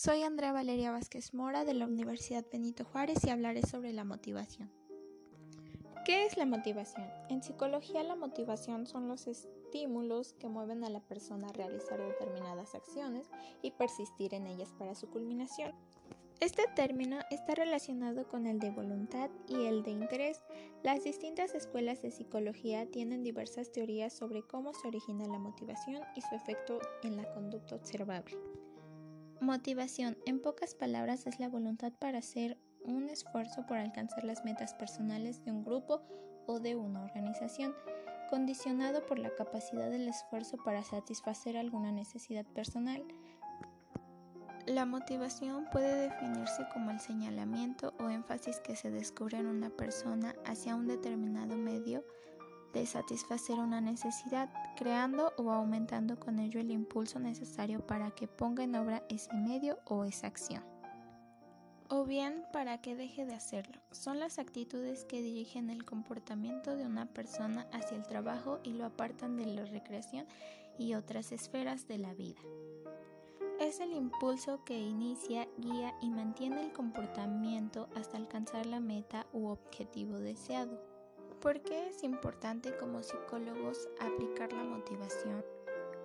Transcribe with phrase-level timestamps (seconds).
[0.00, 4.70] Soy Andrea Valeria Vázquez Mora de la Universidad Benito Juárez y hablaré sobre la motivación.
[6.06, 7.10] ¿Qué es la motivación?
[7.28, 12.76] En psicología la motivación son los estímulos que mueven a la persona a realizar determinadas
[12.76, 13.26] acciones
[13.60, 15.72] y persistir en ellas para su culminación.
[16.38, 20.44] Este término está relacionado con el de voluntad y el de interés.
[20.84, 26.20] Las distintas escuelas de psicología tienen diversas teorías sobre cómo se origina la motivación y
[26.20, 28.38] su efecto en la conducta observable.
[29.40, 34.74] Motivación, en pocas palabras, es la voluntad para hacer un esfuerzo por alcanzar las metas
[34.74, 36.02] personales de un grupo
[36.46, 37.72] o de una organización,
[38.30, 43.04] condicionado por la capacidad del esfuerzo para satisfacer alguna necesidad personal.
[44.66, 50.34] La motivación puede definirse como el señalamiento o énfasis que se descubre en una persona
[50.46, 52.04] hacia un determinado medio
[52.72, 58.64] de satisfacer una necesidad, creando o aumentando con ello el impulso necesario para que ponga
[58.64, 60.62] en obra ese medio o esa acción.
[61.90, 63.80] O bien para que deje de hacerlo.
[63.92, 68.84] Son las actitudes que dirigen el comportamiento de una persona hacia el trabajo y lo
[68.84, 70.26] apartan de la recreación
[70.78, 72.40] y otras esferas de la vida.
[73.58, 79.46] Es el impulso que inicia, guía y mantiene el comportamiento hasta alcanzar la meta u
[79.48, 80.97] objetivo deseado.
[81.40, 85.44] ¿Por qué es importante como psicólogos aplicar la motivación?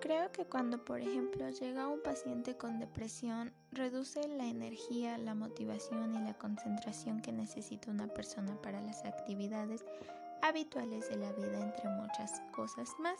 [0.00, 6.14] Creo que cuando, por ejemplo, llega un paciente con depresión, reduce la energía, la motivación
[6.14, 9.84] y la concentración que necesita una persona para las actividades
[10.40, 13.18] habituales de la vida, entre muchas cosas más.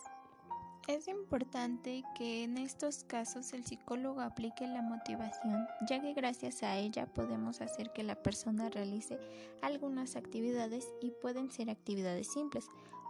[0.86, 6.76] Es importante que en estos casos el psicólogo aplique la motivación, ya que gracias a
[6.76, 9.18] ella podemos hacer que la persona realice
[9.62, 12.66] algunas actividades y pueden ser actividades simples.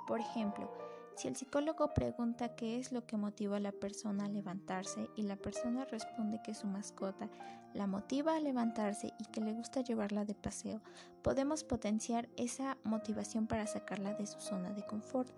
[0.07, 0.71] Por ejemplo,
[1.17, 5.23] si el psicólogo pregunta qué es lo que motiva a la persona a levantarse y
[5.23, 7.29] la persona responde que su mascota
[7.73, 10.81] la motiva a levantarse y que le gusta llevarla de paseo,
[11.23, 15.33] podemos potenciar esa motivación para sacarla de su zona de confort.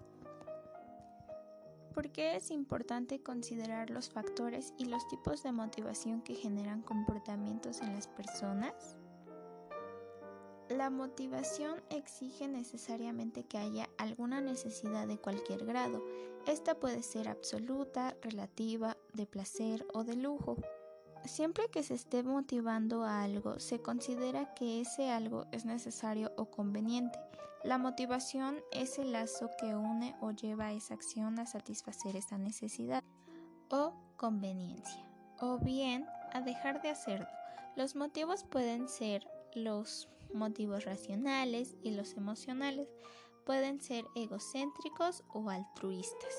[1.97, 7.81] ¿Por qué es importante considerar los factores y los tipos de motivación que generan comportamientos
[7.81, 8.99] en las personas?
[10.69, 16.05] La motivación exige necesariamente que haya alguna necesidad de cualquier grado.
[16.47, 20.59] Esta puede ser absoluta, relativa, de placer o de lujo.
[21.25, 26.51] Siempre que se esté motivando a algo, se considera que ese algo es necesario o
[26.51, 27.19] conveniente.
[27.67, 32.39] La motivación es el lazo que une o lleva a esa acción a satisfacer esa
[32.39, 33.03] necesidad
[33.71, 35.05] o conveniencia,
[35.41, 37.27] o bien a dejar de hacerlo.
[37.75, 42.89] Los motivos pueden ser los motivos racionales y los emocionales
[43.45, 46.35] pueden ser egocéntricos o altruistas.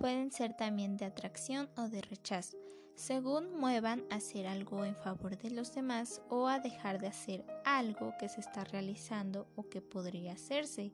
[0.00, 2.58] Pueden ser también de atracción o de rechazo,
[2.94, 7.44] según muevan a hacer algo en favor de los demás o a dejar de hacer
[7.64, 10.92] algo que se está realizando o que podría hacerse.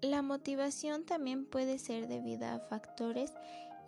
[0.00, 3.34] La motivación también puede ser debida a factores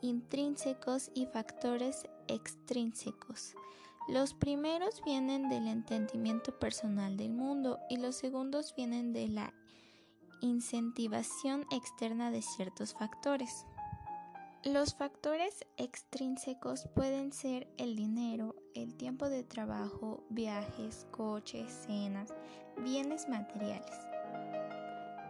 [0.03, 3.55] intrínsecos y factores extrínsecos.
[4.09, 9.55] Los primeros vienen del entendimiento personal del mundo y los segundos vienen de la
[10.41, 13.65] incentivación externa de ciertos factores.
[14.65, 22.33] Los factores extrínsecos pueden ser el dinero, el tiempo de trabajo, viajes, coches, cenas,
[22.77, 23.97] bienes materiales.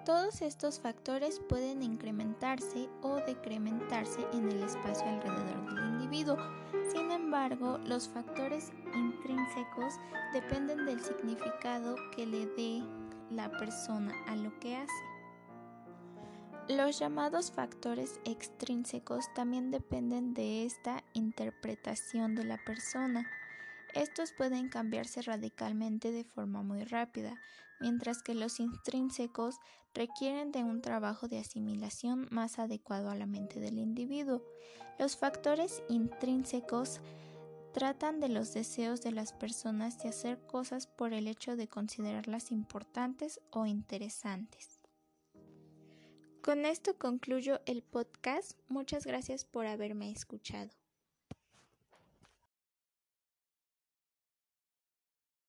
[0.05, 6.37] Todos estos factores pueden incrementarse o decrementarse en el espacio alrededor del individuo.
[6.93, 9.95] Sin embargo, los factores intrínsecos
[10.35, 12.83] dependen del significado que le dé
[13.31, 15.12] la persona a lo que hace.
[16.77, 23.27] Los llamados factores extrínsecos también dependen de esta interpretación de la persona.
[23.93, 27.39] Estos pueden cambiarse radicalmente de forma muy rápida,
[27.79, 29.57] mientras que los intrínsecos
[29.93, 34.43] requieren de un trabajo de asimilación más adecuado a la mente del individuo.
[34.99, 37.03] Los factores intrínsecos
[37.75, 42.51] tratan de los deseos de las personas de hacer cosas por el hecho de considerarlas
[42.51, 44.82] importantes o interesantes.
[46.43, 48.59] Con esto concluyo el podcast.
[48.67, 50.71] Muchas gracias por haberme escuchado.